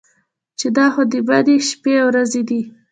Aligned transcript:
چې 0.59 0.67
دا 0.77 0.85
خو 0.93 1.01
د 1.11 1.13
مني 1.27 1.55
شپې 1.69 1.93
او 2.01 2.07
ورځې 2.09 2.41
دي. 2.49 2.61